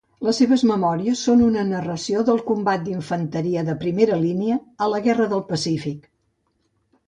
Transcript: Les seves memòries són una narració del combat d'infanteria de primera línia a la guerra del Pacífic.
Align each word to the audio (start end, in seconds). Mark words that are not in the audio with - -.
Les 0.25 0.37
seves 0.41 0.61
memòries 0.69 1.19
són 1.27 1.43
una 1.47 1.65
narració 1.73 2.23
del 2.31 2.41
combat 2.49 2.85
d'infanteria 2.87 3.67
de 3.69 3.77
primera 3.87 4.19
línia 4.27 4.59
a 4.87 4.91
la 4.97 5.05
guerra 5.09 5.33
del 5.37 5.49
Pacífic. 5.55 6.13